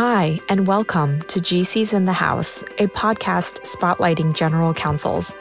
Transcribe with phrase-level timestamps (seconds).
[0.00, 5.34] Hi, and welcome to GCs in the House, a podcast spotlighting general counsels.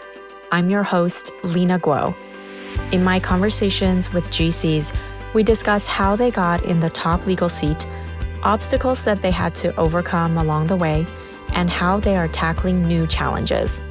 [0.52, 2.16] I'm your host, Lina Guo.
[2.92, 4.96] In my conversations with GCs,
[5.36, 7.86] we discuss how they got in the top legal seat,
[8.42, 11.06] obstacles that they had to overcome along the way,
[11.50, 13.84] and how they are tackling new challenges.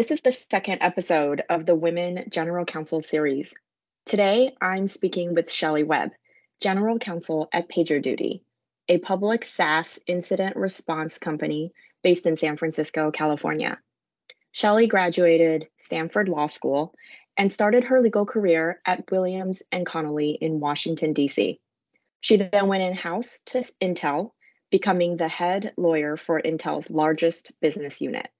[0.00, 3.52] This is the second episode of the Women General Counsel series.
[4.06, 6.12] Today, I'm speaking with Shelley Webb,
[6.58, 8.40] General Counsel at PagerDuty,
[8.88, 13.78] a public SaaS incident response company based in San Francisco, California.
[14.52, 16.94] Shelley graduated Stanford Law School
[17.36, 21.60] and started her legal career at Williams and Connolly in Washington, D.C.
[22.22, 24.30] She then went in house to Intel,
[24.70, 28.30] becoming the head lawyer for Intel's largest business unit.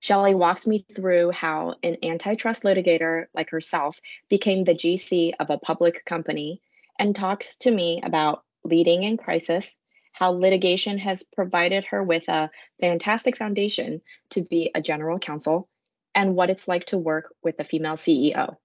[0.00, 5.58] Shelley walks me through how an antitrust litigator like herself became the GC of a
[5.58, 6.60] public company
[6.98, 9.76] and talks to me about leading in crisis,
[10.12, 15.68] how litigation has provided her with a fantastic foundation to be a general counsel,
[16.14, 18.56] and what it's like to work with a female CEO.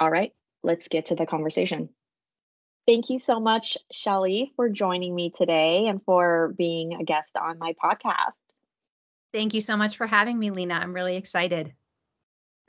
[0.00, 1.88] All right, let's get to the conversation.
[2.86, 7.58] Thank you so much, Shelley, for joining me today and for being a guest on
[7.58, 8.32] my podcast.
[9.34, 10.74] Thank you so much for having me, Lina.
[10.74, 11.72] I'm really excited.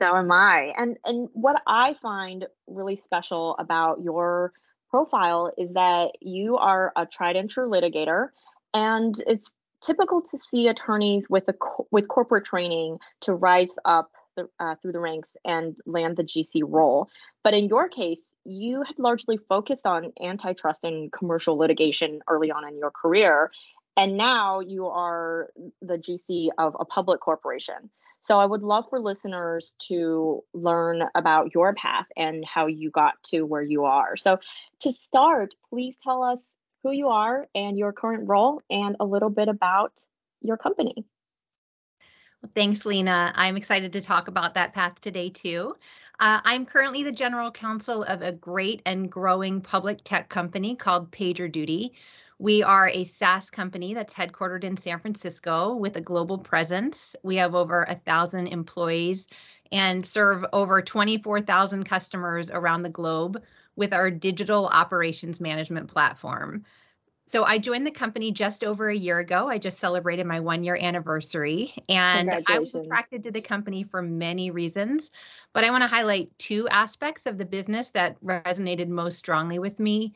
[0.02, 0.72] So am I.
[0.76, 4.52] And and what I find really special about your
[4.90, 8.30] profile is that you are a tried and true litigator
[8.74, 11.54] and it's typical to see attorneys with a
[11.92, 16.62] with corporate training to rise up the, uh, through the ranks and land the GC
[16.66, 17.08] role.
[17.44, 22.66] But in your case, you had largely focused on antitrust and commercial litigation early on
[22.66, 23.52] in your career
[23.96, 27.90] and now you are the GC of a public corporation.
[28.22, 33.14] So I would love for listeners to learn about your path and how you got
[33.26, 34.16] to where you are.
[34.16, 34.40] So
[34.80, 39.30] to start, please tell us who you are and your current role and a little
[39.30, 39.92] bit about
[40.40, 41.04] your company.
[42.42, 43.32] Well, thanks, Lina.
[43.34, 45.76] I'm excited to talk about that path today, too.
[46.18, 51.10] Uh, I'm currently the general counsel of a great and growing public tech company called
[51.10, 51.92] PagerDuty.
[52.38, 57.16] We are a SaaS company that's headquartered in San Francisco with a global presence.
[57.22, 59.26] We have over a thousand employees
[59.72, 63.42] and serve over 24,000 customers around the globe
[63.74, 66.64] with our digital operations management platform.
[67.28, 69.48] So I joined the company just over a year ago.
[69.48, 74.00] I just celebrated my one year anniversary and I was attracted to the company for
[74.00, 75.10] many reasons,
[75.52, 79.80] but I want to highlight two aspects of the business that resonated most strongly with
[79.80, 80.14] me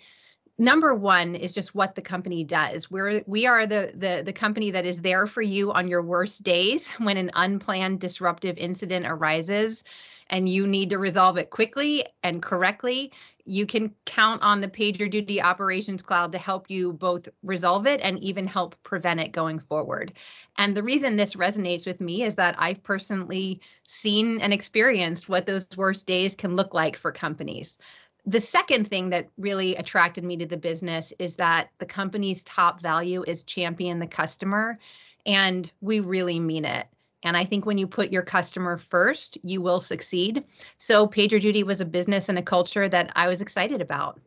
[0.60, 2.90] number one is just what the company does.
[2.90, 6.42] We're we are the the the company that is there for you on your worst
[6.42, 9.82] days when an unplanned disruptive incident arises
[10.28, 13.10] and you need to resolve it quickly and correctly.
[13.46, 18.16] You can count on the PagerDuty operations cloud to help you both resolve it and
[18.20, 20.12] even help prevent it going forward.
[20.56, 25.46] And the reason this resonates with me is that i've personally seen and experienced what
[25.46, 27.78] those worst days can look like for companies
[28.26, 32.80] the second thing that really attracted me to the business is that the company's top
[32.80, 34.78] value is champion the customer
[35.26, 36.86] and we really mean it
[37.22, 40.44] and i think when you put your customer first you will succeed
[40.78, 44.18] so pagerduty was a business and a culture that i was excited about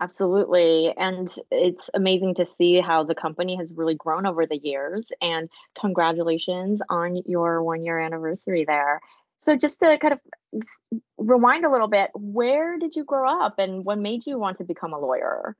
[0.00, 0.94] Absolutely.
[0.96, 5.06] And it's amazing to see how the company has really grown over the years.
[5.20, 9.02] And congratulations on your one year anniversary there.
[9.40, 10.20] So, just to kind of
[11.16, 14.64] rewind a little bit, where did you grow up and what made you want to
[14.64, 15.56] become a lawyer?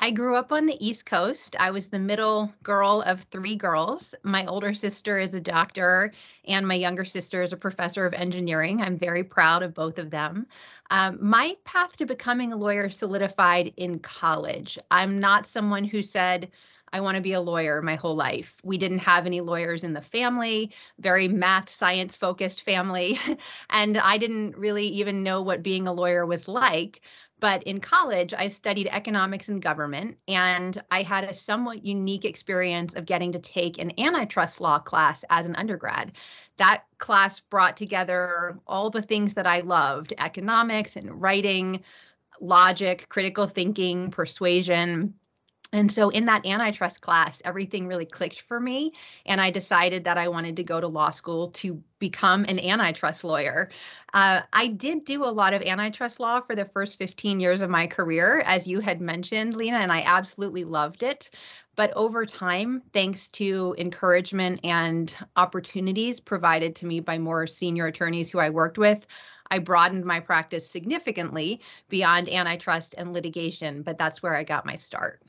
[0.00, 1.56] I grew up on the East Coast.
[1.58, 4.14] I was the middle girl of three girls.
[4.22, 6.12] My older sister is a doctor,
[6.44, 8.80] and my younger sister is a professor of engineering.
[8.80, 10.46] I'm very proud of both of them.
[10.90, 14.78] Um, my path to becoming a lawyer solidified in college.
[14.88, 16.52] I'm not someone who said,
[16.92, 18.56] I want to be a lawyer my whole life.
[18.64, 23.18] We didn't have any lawyers in the family, very math science focused family.
[23.70, 27.02] and I didn't really even know what being a lawyer was like.
[27.40, 32.94] But in college, I studied economics and government, and I had a somewhat unique experience
[32.94, 36.12] of getting to take an antitrust law class as an undergrad.
[36.56, 41.84] That class brought together all the things that I loved economics and writing,
[42.40, 45.14] logic, critical thinking, persuasion
[45.70, 48.94] And so in that antitrust class, everything really clicked for me.
[49.26, 53.22] And I decided that I wanted to go to law school to become an antitrust
[53.22, 53.68] lawyer.
[54.14, 57.68] Uh, I did do a lot of antitrust law for the first 15 years of
[57.68, 61.28] my career, as you had mentioned, Lina, and I absolutely loved it.
[61.76, 68.30] But over time, thanks to encouragement and opportunities provided to me by more senior attorneys
[68.30, 69.06] who I worked with,
[69.50, 74.76] I broadened my practice significantly beyond antitrust and litigation, but that's where I got my
[74.76, 75.22] start.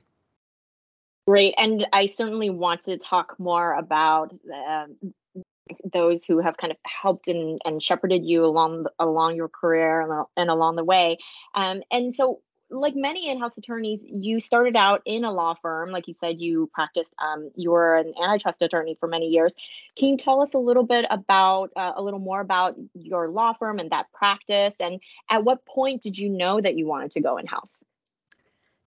[1.29, 1.53] Great.
[1.59, 5.13] And I certainly want to talk more about um,
[5.93, 10.25] those who have kind of helped and, and shepherded you along along your career and,
[10.35, 11.19] and along the way.
[11.53, 12.41] Um, and so,
[12.71, 15.91] like many in-house attorneys, you started out in a law firm.
[15.91, 17.13] Like you said, you practiced.
[17.23, 19.53] Um, you were an antitrust attorney for many years.
[19.95, 23.53] Can you tell us a little bit about uh, a little more about your law
[23.53, 24.77] firm and that practice?
[24.79, 24.99] And
[25.29, 27.83] at what point did you know that you wanted to go in-house?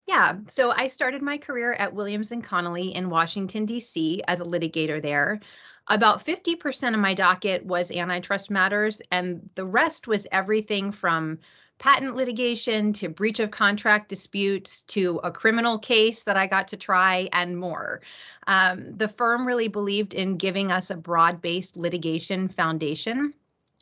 [0.07, 4.23] Yeah, so I started my career at Williams and Connolly in Washington D.C.
[4.29, 5.41] as a litigator there.
[5.89, 11.39] About 50% of my docket was antitrust matters and the rest was everything from
[11.79, 16.77] patent litigation to breach of contract disputes to a criminal case that I got to
[16.77, 18.01] try and more.
[18.47, 23.35] Um, the firm really believed in giving us a broad based litigation foundation.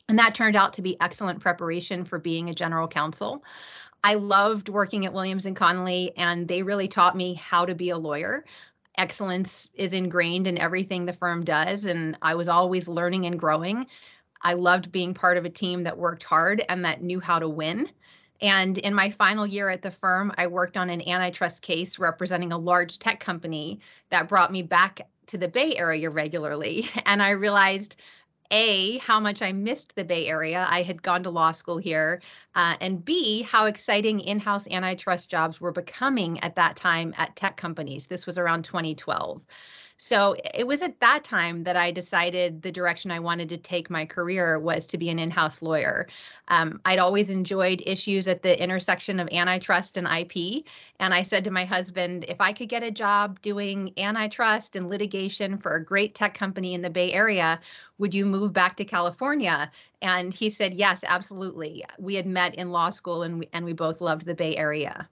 [0.08, 3.42] And that turned out to be excellent preparation for being a general counsel.
[4.04, 7.88] I loved working at Williams and Connolly, and they really taught me how to be
[7.88, 8.44] a lawyer.
[8.98, 13.86] Excellence is ingrained in everything the firm does, and I was always learning and growing.
[14.42, 17.48] I loved being part of a team that worked hard and that knew how to
[17.48, 17.88] win.
[18.42, 22.52] And in my final year at the firm, I worked on an antitrust case representing
[22.52, 23.80] a large tech company
[24.10, 26.90] that brought me back to the Bay Area regularly.
[27.06, 27.96] And I realized
[28.50, 30.66] a, how much I missed the Bay Area.
[30.68, 32.20] I had gone to law school here.
[32.54, 37.36] Uh, and B, how exciting in house antitrust jobs were becoming at that time at
[37.36, 38.06] tech companies.
[38.06, 39.44] This was around 2012.
[39.96, 43.88] So it was at that time that I decided the direction I wanted to take
[43.88, 46.08] my career was to be an in house lawyer.
[46.48, 50.64] Um, I'd always enjoyed issues at the intersection of antitrust and IP.
[50.98, 54.88] And I said to my husband, if I could get a job doing antitrust and
[54.88, 57.60] litigation for a great tech company in the Bay Area,
[57.98, 59.70] would you move back to California?
[60.02, 61.84] And he said, yes, absolutely.
[61.98, 65.08] We had met in law school and we, and we both loved the Bay Area.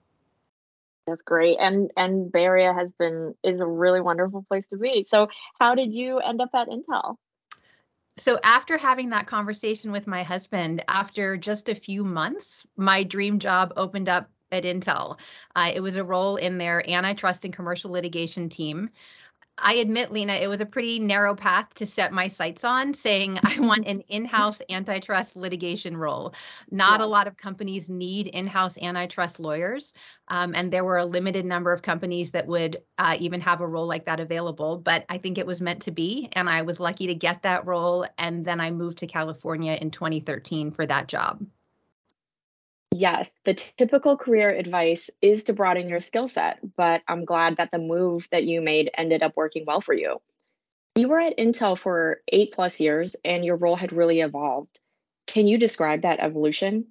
[1.07, 1.57] That's great.
[1.59, 5.05] And and Bay Area has been is a really wonderful place to be.
[5.09, 5.27] So
[5.59, 7.17] how did you end up at Intel?
[8.17, 13.39] So after having that conversation with my husband, after just a few months, my dream
[13.39, 15.19] job opened up at Intel.
[15.55, 18.87] Uh, it was a role in their antitrust and commercial litigation team.
[19.57, 23.39] I admit, Lina, it was a pretty narrow path to set my sights on, saying
[23.43, 26.33] I want an in house antitrust litigation role.
[26.71, 27.05] Not yeah.
[27.05, 29.93] a lot of companies need in house antitrust lawyers.
[30.27, 33.67] Um, and there were a limited number of companies that would uh, even have a
[33.67, 34.77] role like that available.
[34.77, 36.29] But I think it was meant to be.
[36.33, 38.05] And I was lucky to get that role.
[38.17, 41.45] And then I moved to California in 2013 for that job.
[42.95, 47.71] Yes, the typical career advice is to broaden your skill set, but I'm glad that
[47.71, 50.21] the move that you made ended up working well for you.
[50.95, 54.79] You were at Intel for eight plus years and your role had really evolved.
[55.25, 56.85] Can you describe that evolution?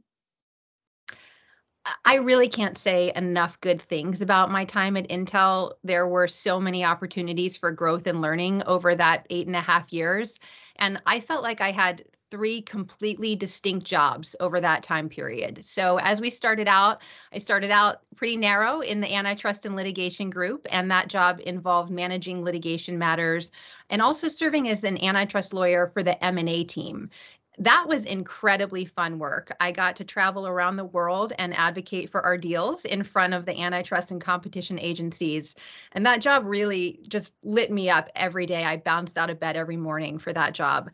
[2.05, 5.75] I really can't say enough good things about my time at Intel.
[5.85, 9.93] There were so many opportunities for growth and learning over that eight and a half
[9.93, 10.39] years.
[10.77, 15.63] And I felt like I had three completely distinct jobs over that time period.
[15.67, 20.31] So, as we started out, I started out pretty narrow in the antitrust and litigation
[20.31, 23.53] group, and that job involved managing litigation matters
[23.91, 27.11] and also serving as an antitrust lawyer for the M&A team.
[27.59, 29.55] That was incredibly fun work.
[29.61, 33.45] I got to travel around the world and advocate for our deals in front of
[33.45, 35.55] the antitrust and competition agencies.
[35.93, 38.65] And that job really just lit me up every day.
[38.65, 40.91] I bounced out of bed every morning for that job.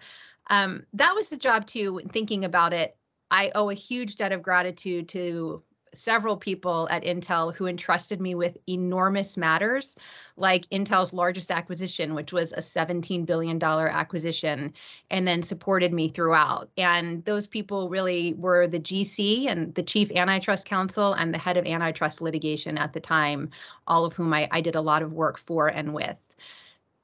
[0.49, 2.01] Um, that was the job too.
[2.11, 2.97] Thinking about it,
[3.31, 5.63] I owe a huge debt of gratitude to
[5.95, 9.97] several people at Intel who entrusted me with enormous matters,
[10.37, 14.73] like Intel's largest acquisition, which was a $17 billion acquisition,
[15.11, 16.71] and then supported me throughout.
[16.77, 21.57] And those people really were the GC and the chief antitrust counsel and the head
[21.57, 23.51] of antitrust litigation at the time,
[23.87, 26.17] all of whom I, I did a lot of work for and with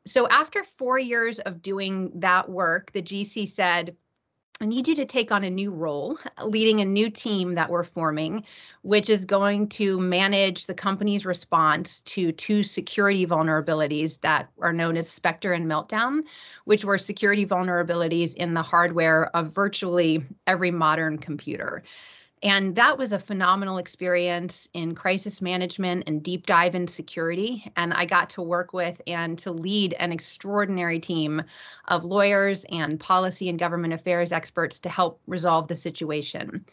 [0.07, 3.97] so after four years of doing that work, the GC said,
[4.61, 7.83] I need you to take on a new role, leading a new team that we're
[7.83, 8.45] forming,
[8.83, 14.97] which is going to manage the company's response to two security vulnerabilities that are known
[14.97, 16.23] as Spectre and Meltdown,
[16.67, 21.83] which were security vulnerabilities in the hardware of virtually every modern computer.
[22.45, 27.73] And that was a phenomenal experience in crisis management and deep dive in security.
[27.75, 31.43] And I got to work with and to lead an extraordinary team
[31.89, 36.67] of lawyers and policy and government affairs experts to help resolve the situation.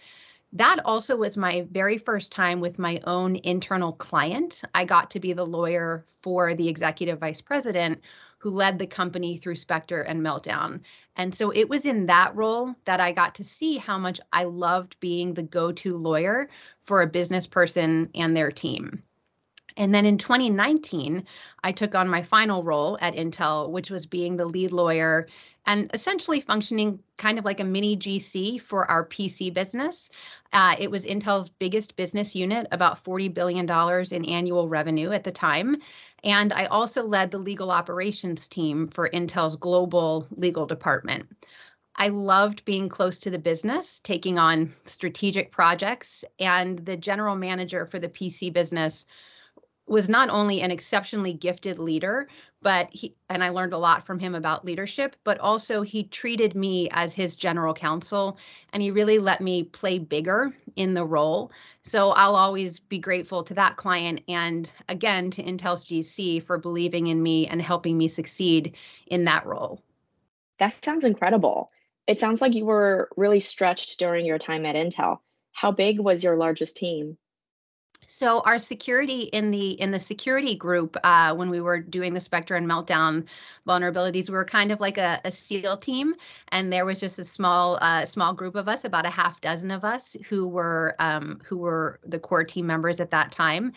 [0.51, 4.63] That also was my very first time with my own internal client.
[4.75, 8.01] I got to be the lawyer for the executive vice president
[8.41, 10.81] who led the company through Spectre and Meltdown.
[11.15, 14.45] And so it was in that role that I got to see how much I
[14.45, 16.49] loved being the go to lawyer
[16.81, 19.03] for a business person and their team.
[19.77, 21.25] And then in 2019,
[21.63, 25.27] I took on my final role at Intel, which was being the lead lawyer
[25.65, 30.09] and essentially functioning kind of like a mini GC for our PC business.
[30.53, 33.69] Uh, it was Intel's biggest business unit, about $40 billion
[34.11, 35.77] in annual revenue at the time.
[36.23, 41.27] And I also led the legal operations team for Intel's global legal department.
[41.95, 47.85] I loved being close to the business, taking on strategic projects, and the general manager
[47.85, 49.05] for the PC business
[49.91, 52.27] was not only an exceptionally gifted leader,
[52.61, 56.55] but he and I learned a lot from him about leadership, but also he treated
[56.55, 58.37] me as his general counsel
[58.71, 61.51] and he really let me play bigger in the role.
[61.83, 67.07] So I'll always be grateful to that client and again to Intel's GC for believing
[67.07, 69.83] in me and helping me succeed in that role.
[70.59, 71.69] That sounds incredible.
[72.07, 75.19] It sounds like you were really stretched during your time at Intel.
[75.51, 77.17] How big was your largest team?
[78.07, 82.19] So our security in the in the security group, uh, when we were doing the
[82.19, 83.25] Spectre and Meltdown
[83.67, 86.15] vulnerabilities, we were kind of like a, a SEAL team,
[86.49, 89.71] and there was just a small uh, small group of us, about a half dozen
[89.71, 93.73] of us, who were um, who were the core team members at that time.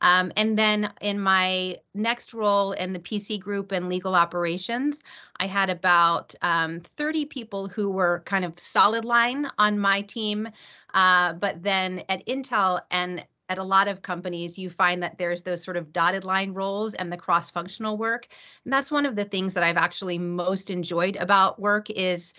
[0.00, 5.02] Um, and then in my next role in the PC group and legal operations,
[5.40, 10.48] I had about um, 30 people who were kind of solid line on my team.
[10.94, 15.42] Uh, but then at Intel and at a lot of companies, you find that there's
[15.42, 18.26] those sort of dotted line roles and the cross functional work.
[18.64, 22.34] And that's one of the things that I've actually most enjoyed about work is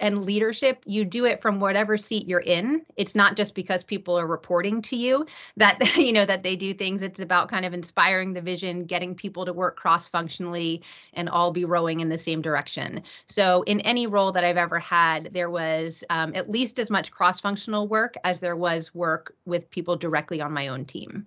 [0.00, 2.84] and leadership, you do it from whatever seat you're in.
[2.96, 6.74] It's not just because people are reporting to you that you know that they do
[6.74, 7.02] things.
[7.02, 10.82] It's about kind of inspiring the vision, getting people to work cross-functionally
[11.14, 13.02] and all be rowing in the same direction.
[13.28, 17.10] So in any role that I've ever had, there was um, at least as much
[17.10, 21.26] cross-functional work as there was work with people directly on my own team.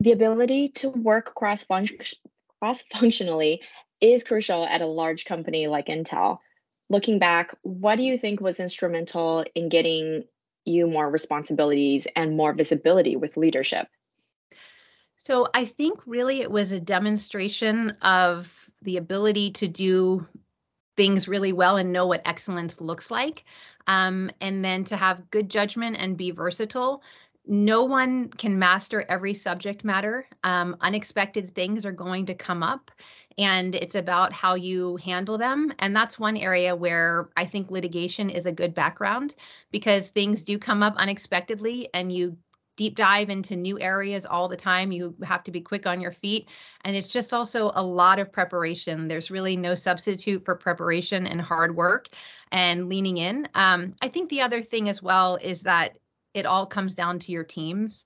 [0.00, 3.60] The ability to work cross-functionally
[4.00, 6.38] is crucial at a large company like Intel
[6.90, 10.24] looking back, what do you think was instrumental in getting
[10.66, 13.88] you more responsibilities and more visibility with leadership?
[15.16, 20.26] So I think really it was a demonstration of the ability to do
[20.96, 23.44] things really well and know what excellence looks like.
[23.86, 27.02] Um, and then to have good judgment and be versatile
[27.50, 30.24] no one can master every subject matter.
[30.44, 32.92] Um, unexpected things are going to come up,
[33.38, 35.72] and it's about how you handle them.
[35.80, 39.34] And that's one area where I think litigation is a good background
[39.72, 42.36] because things do come up unexpectedly, and you
[42.76, 44.92] deep dive into new areas all the time.
[44.92, 46.48] You have to be quick on your feet.
[46.82, 49.08] And it's just also a lot of preparation.
[49.08, 52.08] There's really no substitute for preparation and hard work
[52.52, 53.48] and leaning in.
[53.54, 55.98] Um, I think the other thing as well is that
[56.34, 58.04] it all comes down to your teams.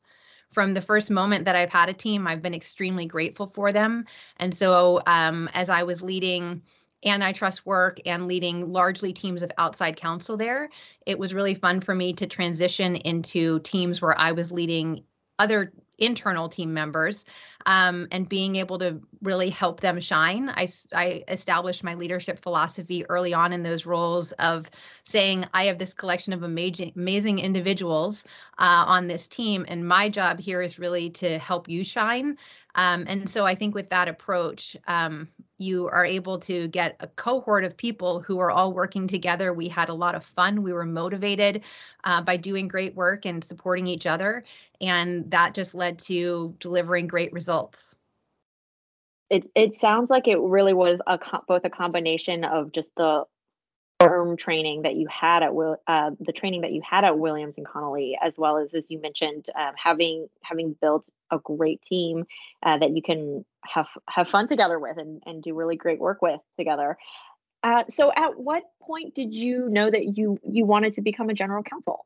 [0.50, 4.04] From the first moment that I've had a team, I've been extremely grateful for them.
[4.36, 6.62] And so, um, as I was leading
[7.04, 10.70] antitrust work and leading largely teams of outside counsel there,
[11.06, 15.04] it was really fun for me to transition into teams where I was leading
[15.38, 17.24] other internal team members
[17.66, 20.50] um, and being able to really help them shine.
[20.50, 24.70] I, I established my leadership philosophy early on in those roles of
[25.04, 28.24] saying, I have this collection of amazing, amazing individuals
[28.58, 32.36] uh, on this team, and my job here is really to help you shine.
[32.74, 35.28] Um, and so I think with that approach, um,
[35.58, 39.52] you are able to get a cohort of people who are all working together.
[39.52, 40.62] We had a lot of fun.
[40.62, 41.62] We were motivated
[42.02, 44.42] uh, by doing great work and supporting each other.
[44.80, 47.53] And that just led to delivering great results.
[49.30, 51.18] It, it sounds like it really was a
[51.48, 53.24] both a combination of just the
[54.00, 57.56] firm training that you had at Will, uh, the training that you had at Williams
[57.56, 62.24] and Connolly, as well as as you mentioned, um, having having built a great team
[62.62, 66.22] uh, that you can have have fun together with and, and do really great work
[66.22, 66.98] with together.
[67.62, 71.34] Uh, so, at what point did you know that you you wanted to become a
[71.34, 72.04] general counsel?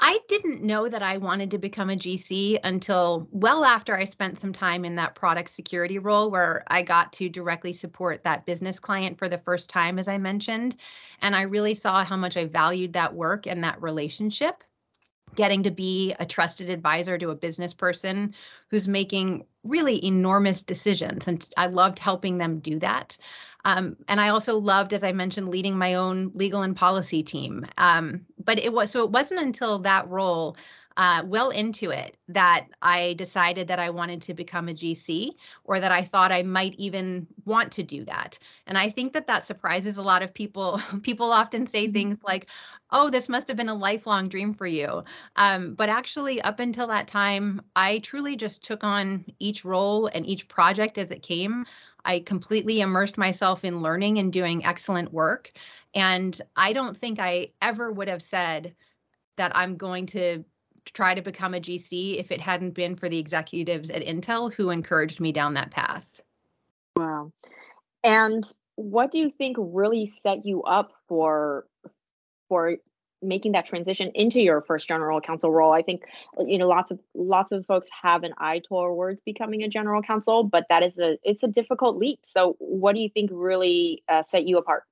[0.00, 4.40] I didn't know that I wanted to become a GC until well after I spent
[4.40, 8.78] some time in that product security role where I got to directly support that business
[8.78, 10.76] client for the first time, as I mentioned.
[11.20, 14.62] And I really saw how much I valued that work and that relationship
[15.34, 18.34] getting to be a trusted advisor to a business person
[18.70, 21.26] who's making really enormous decisions.
[21.26, 23.16] And I loved helping them do that.
[23.64, 27.66] Um, and I also loved, as I mentioned, leading my own legal and policy team.
[27.76, 30.56] Um, but it was so it wasn't until that role
[30.96, 35.32] uh, well into it that I decided that I wanted to become a GC
[35.64, 38.38] or that I thought I might even want to do that.
[38.66, 40.80] And I think that that surprises a lot of people.
[41.02, 41.92] People often say mm-hmm.
[41.92, 42.46] things like,
[42.90, 45.04] oh, this must have been a lifelong dream for you.
[45.36, 50.26] Um, but actually, up until that time, I truly just took on each role and
[50.26, 51.66] each project as it came.
[52.04, 55.52] I completely immersed myself in learning and doing excellent work.
[55.94, 58.74] And I don't think I ever would have said
[59.36, 60.44] that I'm going to
[60.94, 64.70] try to become a GC if it hadn't been for the executives at Intel who
[64.70, 66.22] encouraged me down that path.
[66.96, 67.32] Wow.
[68.02, 68.44] And
[68.76, 71.66] what do you think really set you up for
[72.48, 72.76] for
[73.20, 75.72] making that transition into your first general counsel role.
[75.72, 76.02] I think
[76.38, 80.44] you know lots of lots of folks have an eye towards becoming a general counsel
[80.44, 82.20] but that is a it's a difficult leap.
[82.22, 84.84] So what do you think really uh, set you apart?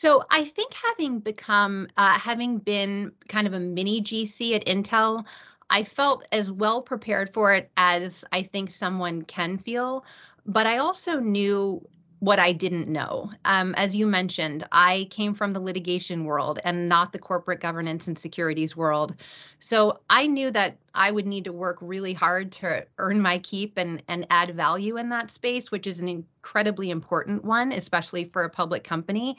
[0.00, 5.26] So I think having become, uh, having been kind of a mini GC at Intel,
[5.68, 10.06] I felt as well prepared for it as I think someone can feel.
[10.46, 11.86] But I also knew
[12.20, 13.30] what I didn't know.
[13.46, 18.06] Um, as you mentioned, I came from the litigation world and not the corporate governance
[18.06, 19.14] and securities world.
[19.58, 23.78] So I knew that I would need to work really hard to earn my keep
[23.78, 28.44] and, and add value in that space, which is an incredibly important one, especially for
[28.44, 29.38] a public company.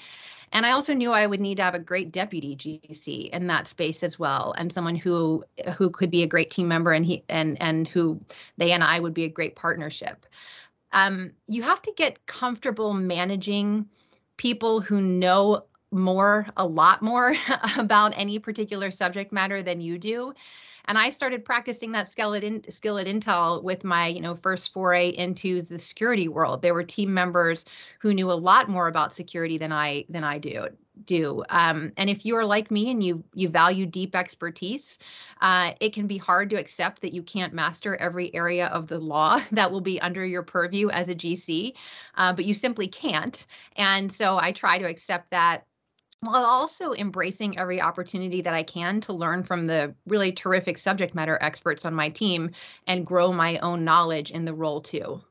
[0.52, 3.68] And I also knew I would need to have a great deputy GC in that
[3.68, 5.46] space as well, and someone who
[5.78, 8.20] who could be a great team member and he and and who
[8.58, 10.26] they and I would be a great partnership
[10.94, 13.88] um, you have to get comfortable managing
[14.38, 17.36] people who know more, a lot more
[17.78, 20.34] about any particular subject matter than you do.
[20.86, 24.36] And I started practicing that skill at, in, skill at Intel with my, you know,
[24.36, 26.62] first foray into the security world.
[26.62, 27.66] There were team members
[28.00, 30.68] who knew a lot more about security than I than I do
[31.05, 31.43] do.
[31.50, 34.98] Um, and if you are like me and you you value deep expertise,
[35.41, 39.00] uh, it can be hard to accept that you can't master every area of the
[39.00, 41.74] law that will be under your purview as a GC,
[42.16, 43.46] uh, but you simply can't.
[43.75, 45.66] And so I try to accept that
[46.22, 51.16] while also embracing every opportunity that I can to learn from the really terrific subject
[51.16, 52.51] matter experts on my team
[52.85, 55.22] and grow my own knowledge in the role too.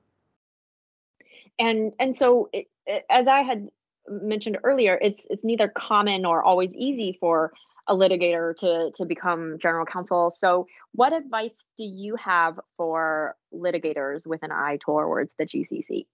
[1.60, 2.68] And and so it,
[3.08, 3.70] as I had
[4.10, 7.52] mentioned earlier, it's it's neither common or always easy for
[7.86, 10.30] a litigator to to become general counsel.
[10.30, 16.08] So, what advice do you have for litigators with an eye towards the GC seat?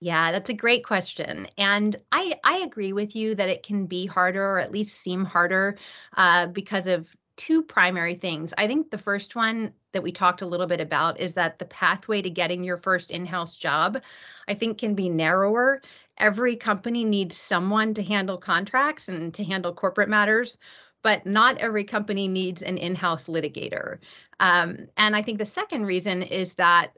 [0.00, 1.46] Yeah, that's a great question.
[1.58, 5.26] And I, I agree with you that it can be harder or at least seem
[5.26, 5.76] harder
[6.16, 8.54] uh, because of two primary things.
[8.56, 11.64] I think the first one that we talked a little bit about is that the
[11.64, 14.00] pathway to getting your first in house job,
[14.48, 15.82] I think, can be narrower.
[16.20, 20.56] Every company needs someone to handle contracts and to handle corporate matters
[21.02, 23.98] but not every company needs an in-house litigator.
[24.38, 26.92] Um, and I think the second reason is that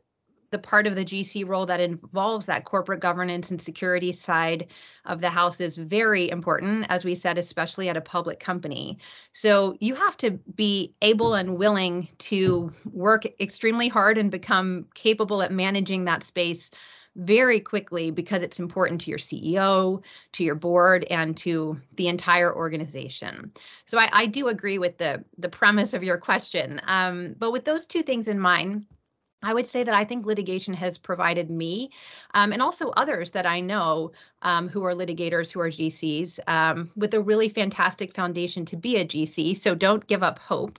[0.51, 4.67] the part of the GC role that involves that corporate governance and security side
[5.07, 8.99] of the house is very important, as we said, especially at a public company.
[9.33, 15.41] So you have to be able and willing to work extremely hard and become capable
[15.41, 16.71] at managing that space
[17.17, 22.55] very quickly because it's important to your CEO, to your board, and to the entire
[22.55, 23.53] organization.
[23.85, 26.81] So I, I do agree with the the premise of your question.
[26.87, 28.87] Um, but with those two things in mind,
[29.43, 31.91] I would say that I think litigation has provided me
[32.35, 36.91] um, and also others that I know um, who are litigators, who are GCs, um,
[36.95, 39.57] with a really fantastic foundation to be a GC.
[39.57, 40.79] So don't give up hope.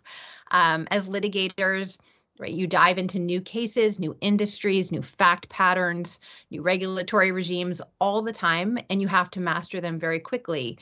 [0.52, 1.98] Um, as litigators,
[2.40, 6.20] right, you dive into new cases, new industries, new fact patterns,
[6.50, 10.78] new regulatory regimes all the time, and you have to master them very quickly.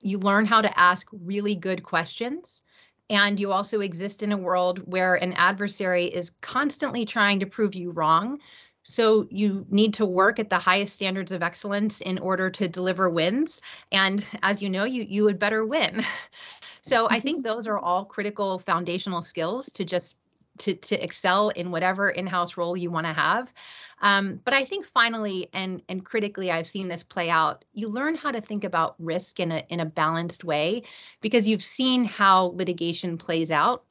[0.00, 2.62] You learn how to ask really good questions
[3.10, 7.74] and you also exist in a world where an adversary is constantly trying to prove
[7.74, 8.38] you wrong.
[8.84, 13.10] So you need to work at the highest standards of excellence in order to deliver
[13.10, 13.60] wins.
[13.90, 16.02] And as you know, you you would better win.
[16.82, 17.54] so I think mm-hmm.
[17.54, 20.16] those are all critical foundational skills to just
[20.60, 23.52] to, to excel in whatever in-house role you want to have.
[24.00, 27.64] Um, but I think finally and and critically, I've seen this play out.
[27.72, 30.84] You learn how to think about risk in a in a balanced way
[31.20, 33.84] because you've seen how litigation plays out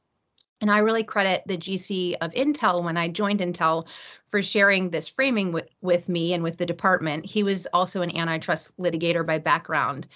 [0.60, 3.86] and I really credit the GC of Intel when I joined Intel
[4.26, 7.24] for sharing this framing with, with me and with the department.
[7.24, 10.06] He was also an antitrust litigator by background.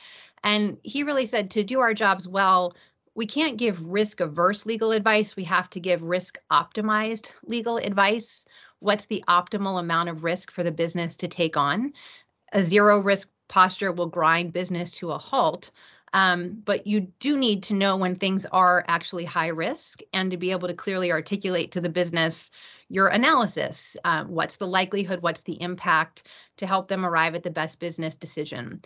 [0.43, 2.75] And he really said to do our jobs well,
[3.15, 5.37] we can't give risk averse legal advice.
[5.37, 8.45] We have to give risk optimized legal advice.
[8.81, 11.93] What's the optimal amount of risk for the business to take on?
[12.53, 15.71] A zero risk posture will grind business to a halt.
[16.13, 20.37] Um, but you do need to know when things are actually high risk and to
[20.37, 22.53] be able to clearly articulate to the business
[22.89, 23.97] your analysis.
[24.05, 25.23] Uh, what's the likelihood?
[25.23, 28.83] What's the impact to help them arrive at the best business decision?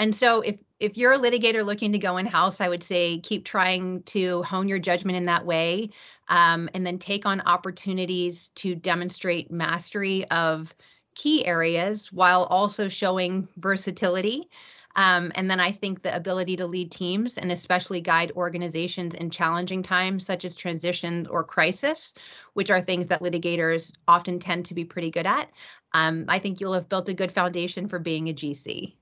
[0.00, 3.18] And so if if you're a litigator looking to go in house, I would say
[3.18, 5.90] keep trying to hone your judgment in that way,
[6.28, 10.74] um, and then take on opportunities to demonstrate mastery of
[11.14, 14.48] key areas while also showing versatility.
[14.96, 19.28] Um, and then I think the ability to lead teams and especially guide organizations in
[19.28, 22.14] challenging times, such as transition or crisis,
[22.54, 25.50] which are things that litigators often tend to be pretty good at.
[25.92, 28.94] Um, I think you'll have built a good foundation for being a GC.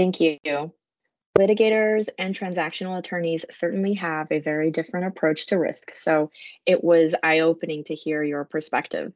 [0.00, 0.72] Thank you.
[1.38, 6.30] Litigators and transactional attorneys certainly have a very different approach to risk, so
[6.64, 9.12] it was eye opening to hear your perspective.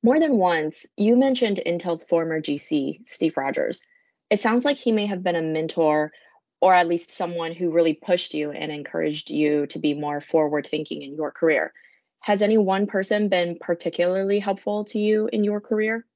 [0.00, 3.84] More than once, you mentioned Intel's former GC, Steve Rogers.
[4.30, 6.12] It sounds like he may have been a mentor
[6.60, 10.68] or at least someone who really pushed you and encouraged you to be more forward
[10.70, 11.72] thinking in your career.
[12.20, 16.06] Has any one person been particularly helpful to you in your career?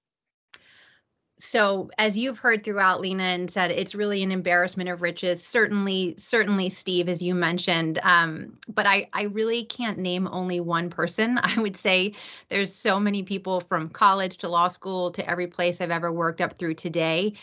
[1.41, 5.43] So as you've heard throughout lina and said it's really an embarrassment of riches.
[5.43, 10.91] Certainly certainly steve as you mentioned um, but i i really can't name only one
[10.91, 11.39] person.
[11.43, 12.15] I would say
[12.49, 16.41] there's so many people from college to law school to every place i've ever worked
[16.41, 17.35] up through today.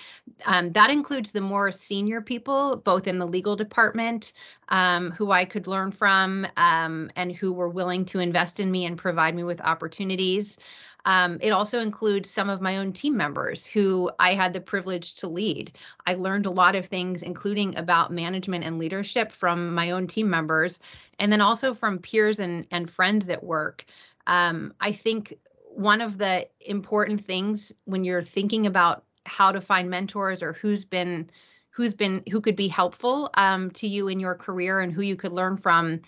[0.45, 4.33] Um, that includes the more senior people both in the legal department
[4.69, 8.85] um, who i could learn from um, and who were willing to invest in me
[8.85, 10.57] and provide me with opportunities
[11.05, 15.15] um, it also includes some of my own team members who I had the privilege
[15.15, 15.77] to lead.
[16.05, 20.29] I learned a lot of things, including about management and leadership from my own team
[20.29, 20.79] members,
[21.19, 23.85] and then also from peers and, and friends at work.
[24.27, 25.37] Um, I think
[25.75, 30.85] one of the important things when you're thinking about how to find mentors or who's
[30.85, 31.29] been
[31.69, 35.15] who's been who could be helpful um, to you in your career and who you
[35.15, 35.99] could learn from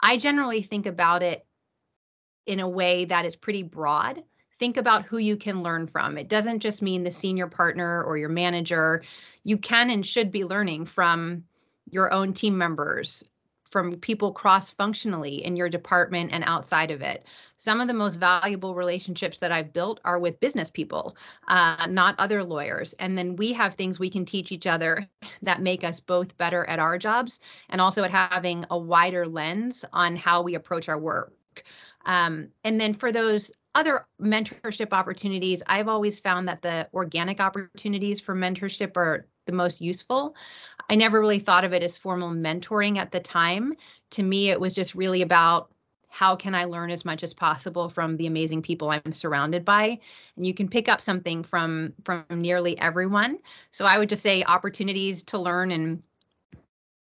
[0.00, 1.46] i generally think about it
[2.46, 4.22] in a way that is pretty broad
[4.62, 6.16] think about who you can learn from.
[6.16, 9.02] It doesn't just mean the senior partner or your manager.
[9.42, 11.42] You can and should be learning from
[11.90, 13.24] your own team members,
[13.72, 17.26] from people cross functionally in your department and outside of it.
[17.56, 21.16] Some of the most valuable relationships that I've built are with business people,
[21.48, 22.92] uh, not other lawyers.
[23.00, 25.08] And then we have things we can teach each other
[25.42, 29.84] that make us both better at our jobs and also at having a wider lens
[29.92, 31.32] on how we approach our work.
[32.04, 38.20] Um, and then for those other mentorship opportunities, I've always found that the organic opportunities
[38.20, 40.36] for mentorship are the most useful.
[40.88, 43.74] I never really thought of it as formal mentoring at the time.
[44.10, 45.72] To me, it was just really about
[46.08, 49.98] how can I learn as much as possible from the amazing people I'm surrounded by?
[50.36, 53.38] And you can pick up something from from nearly everyone.
[53.70, 56.02] So I would just say opportunities to learn and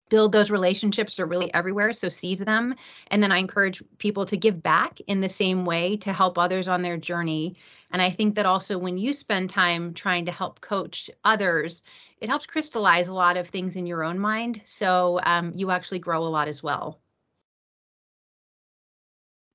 [0.10, 2.76] build those relationships are really everywhere so seize them
[3.08, 6.68] and then i encourage people to give back in the same way to help others
[6.68, 7.56] on their journey
[7.92, 11.82] and i think that also when you spend time trying to help coach others
[12.20, 16.00] it helps crystallize a lot of things in your own mind so um, you actually
[16.00, 17.00] grow a lot as well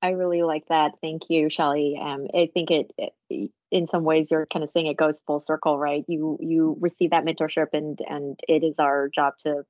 [0.02, 0.94] I really like that.
[1.00, 1.96] Thank you, Shelley.
[2.00, 5.38] Um, I think it, it, in some ways, you're kind of saying it goes full
[5.38, 6.04] circle, right?
[6.08, 9.64] You you receive that mentorship, and and it is our job to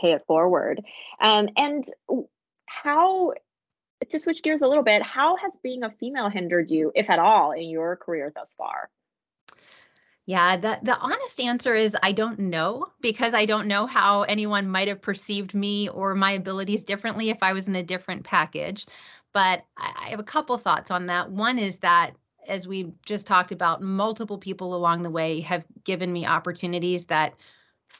[0.00, 0.84] pay it forward.
[1.20, 1.84] Um, and
[2.66, 3.32] how
[4.08, 7.18] to switch gears a little bit, how has being a female hindered you, if at
[7.18, 8.90] all, in your career thus far?
[10.26, 14.68] Yeah, the the honest answer is I don't know because I don't know how anyone
[14.68, 18.86] might have perceived me or my abilities differently if I was in a different package.
[19.32, 21.30] But I have a couple thoughts on that.
[21.30, 22.12] One is that
[22.48, 27.34] as we just talked about, multiple people along the way have given me opportunities that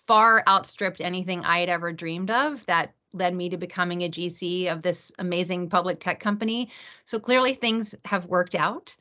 [0.06, 4.70] far outstripped anything I had ever dreamed of that led me to becoming a GC
[4.70, 6.70] of this amazing public tech company.
[7.06, 8.94] So clearly things have worked out.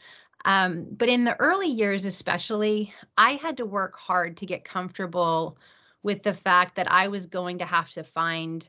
[0.46, 5.58] Um, but in the early years, especially, I had to work hard to get comfortable
[6.04, 8.68] with the fact that I was going to have to find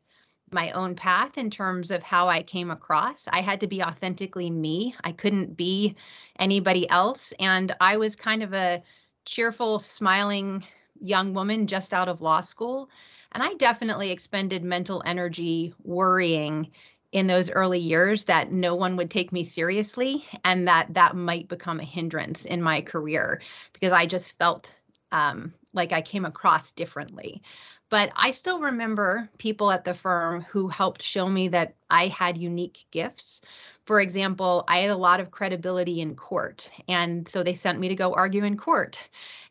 [0.52, 3.26] my own path in terms of how I came across.
[3.30, 4.94] I had to be authentically me.
[5.04, 5.96] I couldn't be
[6.38, 7.32] anybody else.
[7.38, 8.82] And I was kind of a
[9.24, 10.64] cheerful, smiling
[11.00, 12.90] young woman just out of law school.
[13.32, 16.70] And I definitely expended mental energy worrying
[17.12, 21.48] in those early years that no one would take me seriously and that that might
[21.48, 23.40] become a hindrance in my career
[23.72, 24.72] because I just felt
[25.12, 27.42] um, like I came across differently.
[27.88, 32.36] But I still remember people at the firm who helped show me that I had
[32.36, 33.40] unique gifts.
[33.86, 36.68] For example, I had a lot of credibility in court.
[36.88, 38.98] And so they sent me to go argue in court.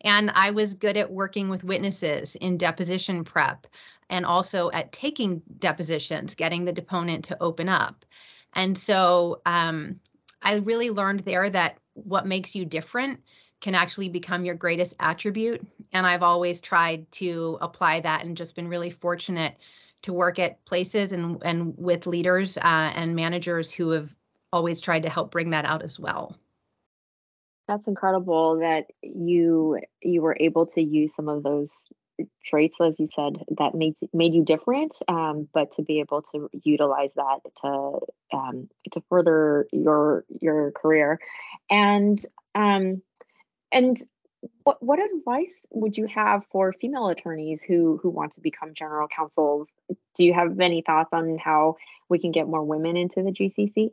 [0.01, 3.65] And I was good at working with witnesses in deposition prep
[4.09, 8.03] and also at taking depositions, getting the deponent to open up.
[8.53, 10.01] And so um,
[10.41, 13.21] I really learned there that what makes you different
[13.61, 15.65] can actually become your greatest attribute.
[15.93, 19.55] And I've always tried to apply that and just been really fortunate
[20.01, 24.13] to work at places and, and with leaders uh, and managers who have
[24.55, 26.37] always tried to help bring that out as well.
[27.67, 31.73] That's incredible that you you were able to use some of those
[32.45, 36.49] traits, as you said, that made made you different, um, but to be able to
[36.63, 37.99] utilize that to
[38.31, 41.19] um, to further your your career,
[41.69, 42.17] and
[42.53, 43.01] um,
[43.73, 43.97] and
[44.63, 49.07] what what advice would you have for female attorneys who who want to become general
[49.07, 49.69] counsels?
[50.15, 51.75] Do you have any thoughts on how
[52.07, 53.91] we can get more women into the GC seat?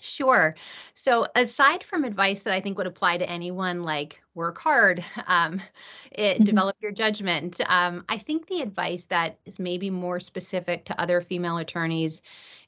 [0.00, 0.54] Sure.
[0.94, 5.60] So, aside from advice that I think would apply to anyone, like work hard, um,
[6.12, 6.44] it, mm-hmm.
[6.44, 11.20] develop your judgment, um, I think the advice that is maybe more specific to other
[11.20, 12.22] female attorneys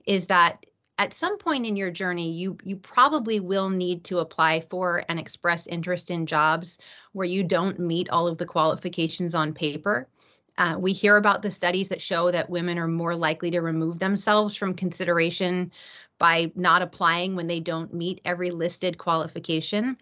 [0.07, 0.64] is that
[0.98, 5.18] at some point in your journey, you you probably will need to apply for and
[5.18, 6.78] express interest in jobs
[7.12, 10.09] where you don't meet all of the qualifications on paper.
[10.58, 14.00] Uh, we hear about the studies that show that women are more likely to remove
[14.00, 15.70] themselves from consideration
[16.18, 19.96] by not applying when they don't meet every listed qualification.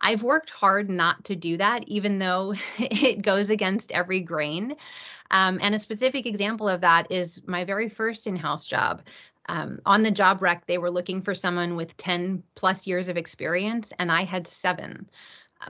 [0.00, 4.74] I've worked hard not to do that, even though it goes against every grain.
[5.30, 9.02] Um, and a specific example of that is my very first in house job.
[9.50, 13.18] Um, on the job rec, they were looking for someone with 10 plus years of
[13.18, 15.10] experience, and I had seven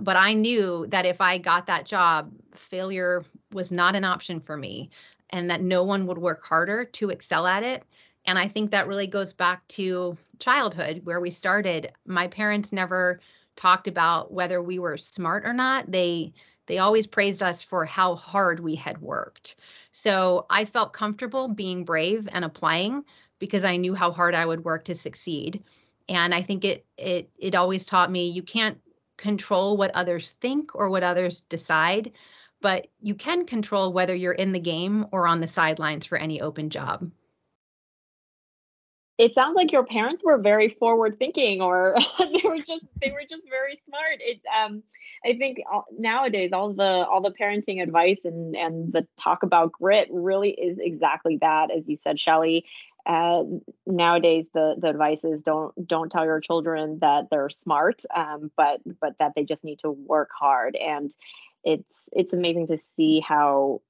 [0.00, 4.56] but I knew that if I got that job, failure was not an option for
[4.56, 4.90] me
[5.30, 7.84] and that no one would work harder to excel at it.
[8.26, 11.92] And I think that really goes back to childhood where we started.
[12.06, 13.20] My parents never
[13.56, 15.90] talked about whether we were smart or not.
[15.90, 16.32] They
[16.66, 19.56] they always praised us for how hard we had worked.
[19.90, 23.04] So I felt comfortable being brave and applying
[23.40, 25.64] because I knew how hard I would work to succeed.
[26.08, 28.78] And I think it it it always taught me you can't
[29.20, 32.12] control what others think or what others decide,
[32.60, 36.40] but you can control whether you're in the game or on the sidelines for any
[36.40, 37.10] open job.
[39.18, 43.24] It sounds like your parents were very forward thinking or they were just they were
[43.28, 44.20] just very smart.
[44.20, 44.82] It um
[45.26, 45.58] I think
[45.98, 50.78] nowadays all the all the parenting advice and and the talk about grit really is
[50.80, 52.64] exactly that as you said Shelley
[53.06, 53.42] uh,
[53.86, 58.80] nowadays the the advice is don't don't tell your children that they're smart um, but
[59.00, 60.76] but that they just need to work hard.
[60.76, 61.10] And
[61.64, 63.80] it's it's amazing to see how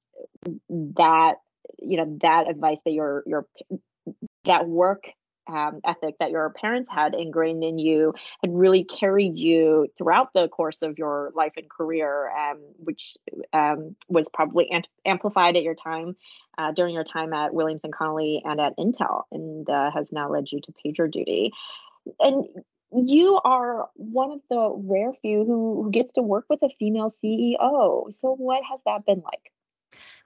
[0.69, 1.35] that
[1.79, 3.47] you know that advice that your your
[4.45, 5.11] that work
[5.47, 10.47] um, ethic that your parents had ingrained in you had really carried you throughout the
[10.47, 13.17] course of your life and career, um, which
[13.53, 16.15] um, was probably amp- amplified at your time
[16.57, 20.29] uh, during your time at Williams and Connolly and at Intel, and uh, has now
[20.29, 21.51] led you to PagerDuty.
[22.19, 22.45] And
[22.93, 27.11] you are one of the rare few who, who gets to work with a female
[27.11, 28.13] CEO.
[28.13, 29.51] So, what has that been like?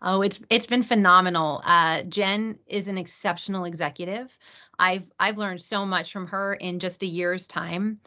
[0.02, 1.62] Oh, it's it's been phenomenal.
[1.66, 4.38] Uh, Jen is an exceptional executive.
[4.78, 8.00] I've I've learned so much from her in just a year's time.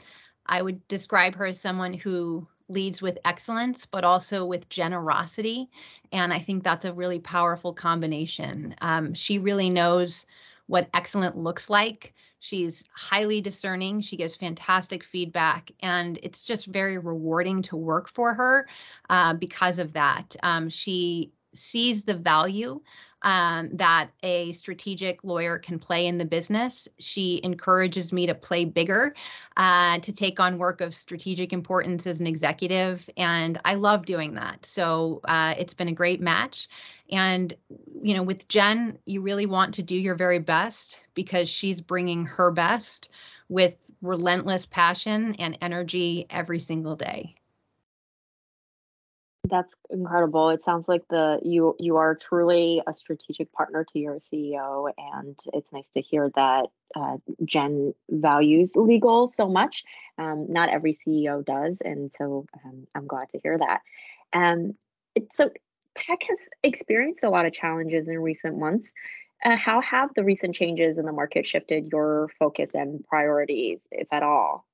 [0.47, 5.71] I would describe her as someone who leads with excellence, but also with generosity,
[6.13, 8.75] and I think that's a really powerful combination.
[8.81, 10.27] Um, she really knows
[10.67, 12.15] what excellent looks like.
[12.41, 14.03] She's highly discerning.
[14.03, 18.69] She gives fantastic feedback, and it's just very rewarding to work for her
[19.09, 20.37] uh, because of that.
[20.43, 22.81] Um, she sees the value
[23.23, 26.87] um, that a strategic lawyer can play in the business.
[27.01, 29.15] She encourages me to play bigger,
[29.57, 34.35] uh, to take on work of strategic importance as an executive, and I love doing
[34.35, 34.65] that.
[34.65, 36.69] So uh, it's been a great match.
[37.11, 37.53] And
[38.03, 42.27] you know, with Jen, you really want to do your very best because she's bringing
[42.27, 43.09] her best
[43.49, 47.35] with relentless passion and energy every single day.
[49.45, 50.51] That's incredible.
[50.51, 55.39] It sounds like the you you are truly a strategic partner to your CEO, and
[55.53, 59.85] it's nice to hear that uh, Jen values legal so much.
[60.19, 63.81] Um, not every CEO does, and so um, I'm glad to hear that.
[64.33, 64.75] Um,
[65.31, 65.51] so
[65.95, 68.93] tech has experienced a lot of challenges in recent months.
[69.45, 74.09] Uh, how have the recent changes in the market shifted your focus and priorities, if
[74.13, 74.67] at all?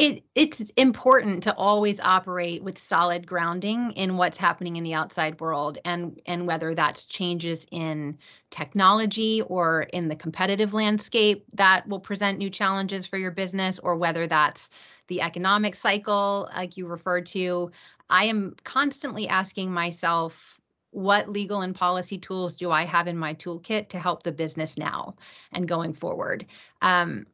[0.00, 5.38] It, it's important to always operate with solid grounding in what's happening in the outside
[5.40, 8.16] world and and whether that's changes in
[8.48, 13.94] technology or in the competitive landscape that will present new challenges for your business or
[13.94, 14.70] whether that's
[15.08, 17.70] the economic cycle like you referred to
[18.08, 20.58] i am constantly asking myself
[20.92, 24.76] what legal and policy tools do I have in my toolkit to help the business
[24.76, 25.14] now
[25.52, 26.46] and going forward?
[26.82, 27.26] Um,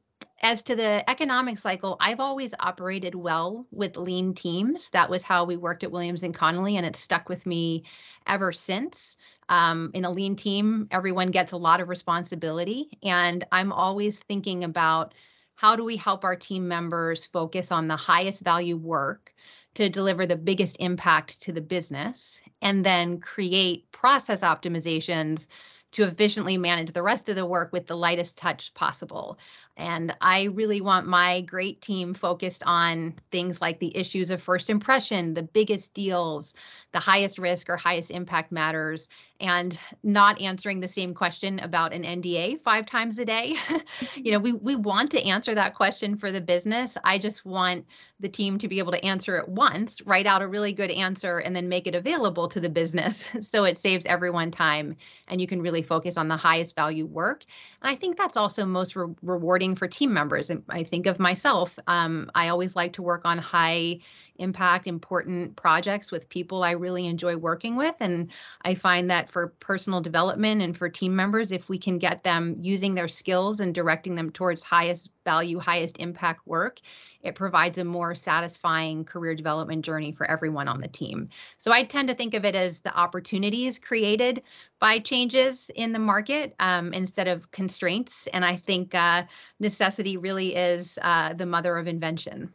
[0.43, 4.91] as to the economic cycle, I've always operated well with lean teams.
[4.91, 7.85] That was how we worked at Williams and Connolly, and it's stuck with me
[8.27, 9.17] ever since.
[9.49, 14.65] Um, in a lean team, everyone gets a lot of responsibility, and I'm always thinking
[14.65, 15.15] about
[15.55, 19.33] how do we help our team members focus on the highest value work
[19.75, 25.47] to deliver the biggest impact to the business, and then create process optimizations
[25.93, 29.39] to efficiently manage the rest of the work with the lightest touch possible.
[29.77, 34.71] And I really want my great team focused on things like the issues of first
[34.71, 36.55] impression, the biggest deals,
[36.93, 39.09] the highest risk or highest impact matters,
[39.39, 43.55] and not answering the same question about an NDA five times a day.
[44.15, 46.97] you know, we we want to answer that question for the business.
[47.05, 47.85] I just want
[48.19, 51.39] the team to be able to answer it once, write out a really good answer,
[51.39, 54.97] and then make it available to the business so it saves everyone time
[55.29, 57.45] and you can really focus on the highest value work.
[57.83, 60.51] And I think that's also most re- rewarding for team members.
[60.51, 64.01] And I think of myself, um, I always like to work on high
[64.37, 67.95] impact, important projects with people I really enjoy working with.
[68.01, 68.31] And
[68.63, 72.57] I find that for personal development and for team members, if we can get them
[72.61, 76.81] using their skills and directing them towards highest value, highest impact work,
[77.21, 81.29] it provides a more satisfying career development journey for everyone on the team.
[81.59, 84.43] So I tend to think of it as the opportunities created
[84.81, 88.29] by changes in the market um, instead of constraints.
[88.33, 89.25] And I think uh,
[89.61, 92.55] necessity really is uh, the mother of invention.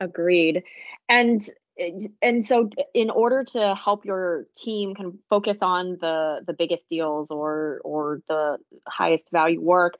[0.00, 0.64] Agreed.
[1.08, 1.48] And
[2.22, 6.88] and so in order to help your team kind of focus on the the biggest
[6.88, 9.94] deals or or the highest value work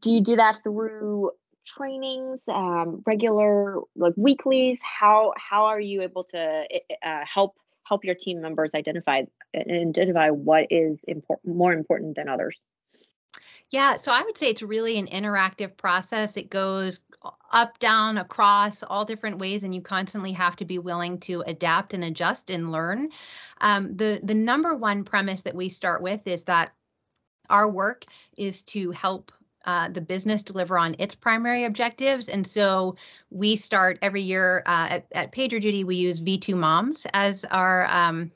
[0.00, 1.30] do you do that through
[1.66, 6.64] trainings um, regular like weeklies how how are you able to
[7.04, 9.22] uh, help help your team members identify
[9.56, 12.58] identify what is important more important than others
[13.70, 16.36] yeah, so I would say it's really an interactive process.
[16.36, 17.00] It goes
[17.52, 21.94] up, down, across, all different ways, and you constantly have to be willing to adapt
[21.94, 23.10] and adjust and learn.
[23.60, 26.72] Um, the the number one premise that we start with is that
[27.48, 28.04] our work
[28.36, 29.30] is to help
[29.64, 32.28] uh, the business deliver on its primary objectives.
[32.28, 32.96] And so
[33.30, 38.30] we start every year uh, at, at PagerDuty, we use V2MOMs as our um,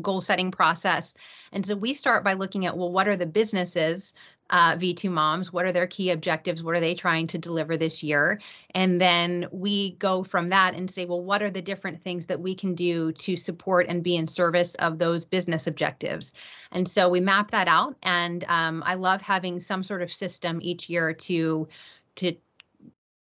[0.00, 1.14] goal setting process.
[1.52, 4.12] And so we start by looking at, well, what are the businesses
[4.50, 5.48] uh, V2MOMs?
[5.48, 6.62] What are their key objectives?
[6.62, 8.40] What are they trying to deliver this year?
[8.74, 12.40] And then we go from that and say, well, what are the different things that
[12.40, 16.32] we can do to support and be in service of those business objectives?
[16.72, 17.96] And so we map that out.
[18.02, 21.68] And um, I love having some sort of system each year to
[22.16, 22.34] to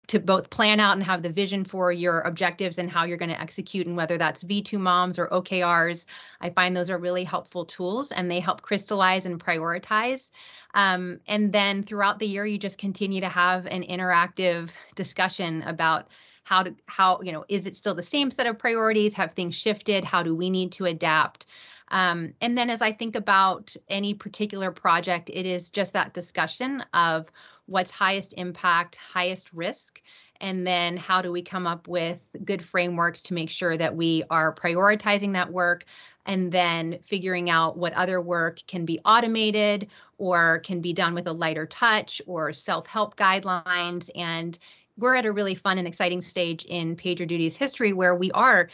[0.09, 3.31] to both plan out and have the vision for your objectives and how you're going
[3.31, 6.07] to execute and whether that's V2MOMs or OKRs.
[6.41, 10.31] I find those are really helpful tools and they help crystallize and prioritize.
[10.75, 16.09] Um, and then throughout the year, you just continue to have an interactive discussion about
[16.45, 19.55] how to how you know is it still the same set of priorities have things
[19.55, 21.45] shifted how do we need to adapt
[21.91, 26.85] um, and then as I think about any particular project, it is just that discussion
[26.93, 27.31] of
[27.69, 30.01] what's highest impact, highest risk,
[30.41, 34.25] and then how do we come up with good frameworks to make sure that we
[34.31, 35.85] are prioritizing that work
[36.25, 41.27] and then figuring out what other work can be automated or can be done with
[41.27, 44.09] a lighter touch or self-help guidelines.
[44.15, 44.59] And
[44.97, 48.69] we're at a really fun and exciting stage in PagerDuty's history where we are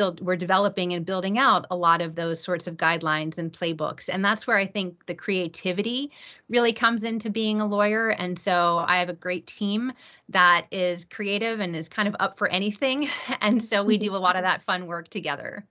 [0.00, 4.08] still we're developing and building out a lot of those sorts of guidelines and playbooks.
[4.10, 6.10] And that's where i think the creativity
[6.48, 8.08] really comes into being a lawyer.
[8.08, 9.92] And so i have a great team
[10.30, 13.08] that is creative and is kind of up for anything.
[13.42, 15.66] And so we do a lot of that fun work together.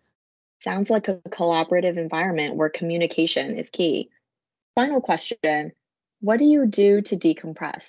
[0.62, 4.10] Sounds like a collaborative environment where communication is key.
[4.76, 5.72] Final question.
[6.22, 7.86] What do you do to decompress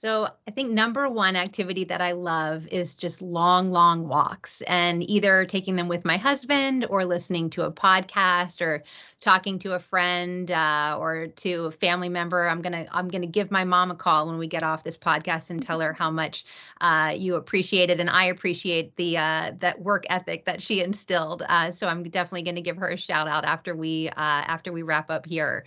[0.00, 5.02] So, I think number one activity that I love is just long, long walks and
[5.10, 8.84] either taking them with my husband or listening to a podcast or
[9.18, 12.46] talking to a friend uh, or to a family member.
[12.46, 15.50] I'm gonna I'm gonna give my mom a call when we get off this podcast
[15.50, 16.44] and tell her how much
[16.80, 21.42] uh, you appreciate it and I appreciate the uh, that work ethic that she instilled.
[21.48, 24.82] Uh, so I'm definitely gonna give her a shout out after we uh, after we
[24.82, 25.64] wrap up here.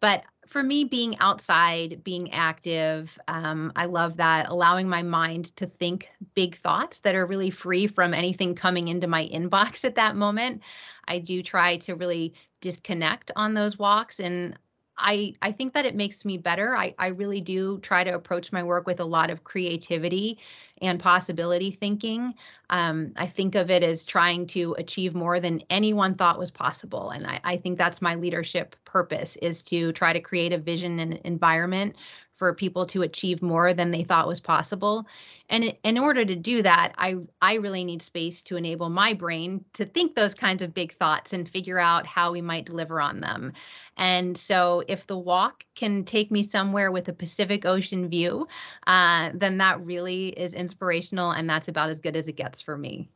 [0.00, 4.48] But for me, being outside, being active, um, I love that.
[4.48, 9.06] Allowing my mind to think big thoughts that are really free from anything coming into
[9.06, 10.62] my inbox at that moment.
[11.06, 14.56] I do try to really disconnect on those walks and
[14.98, 16.76] I I think that it makes me better.
[16.76, 20.38] I I really do try to approach my work with a lot of creativity
[20.80, 22.34] and possibility thinking.
[22.70, 27.10] Um, I think of it as trying to achieve more than anyone thought was possible,
[27.10, 30.98] and I, I think that's my leadership purpose is to try to create a vision
[30.98, 31.96] and environment
[32.32, 35.06] for people to achieve more than they thought was possible.
[35.48, 39.64] And in order to do that, I I really need space to enable my brain
[39.74, 43.20] to think those kinds of big thoughts and figure out how we might deliver on
[43.20, 43.52] them.
[43.96, 48.48] And so if the walk can take me somewhere with a Pacific Ocean view,
[48.86, 52.76] uh, then that really is inspirational and that's about as good as it gets for
[52.76, 53.08] me.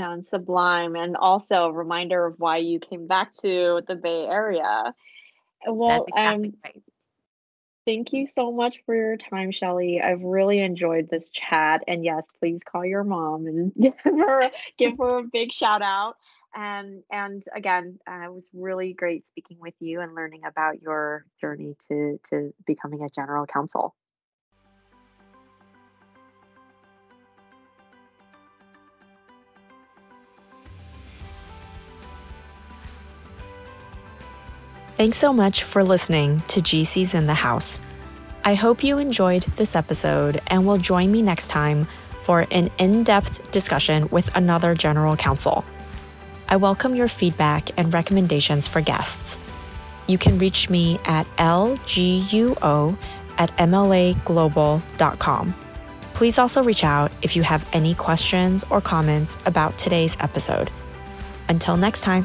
[0.00, 4.94] Sounds sublime and also a reminder of why you came back to the Bay Area.
[5.66, 6.82] Well, exactly um, right.
[7.86, 10.00] Thank you so much for your time, Shelley.
[10.00, 11.82] I've really enjoyed this chat.
[11.86, 16.16] And yes, please call your mom and give her give her a big shout out.
[16.54, 21.26] And and again, uh, it was really great speaking with you and learning about your
[21.40, 23.94] journey to to becoming a general counsel.
[35.04, 37.78] Thanks so much for listening to GC's in the House.
[38.42, 41.88] I hope you enjoyed this episode and will join me next time
[42.22, 45.62] for an in depth discussion with another general counsel.
[46.48, 49.38] I welcome your feedback and recommendations for guests.
[50.06, 52.96] You can reach me at lguo
[53.36, 55.54] at mlaglobal.com.
[56.14, 60.70] Please also reach out if you have any questions or comments about today's episode.
[61.46, 62.24] Until next time.